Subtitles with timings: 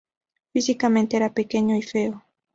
[0.51, 2.23] Físicamente era pequeño y feo.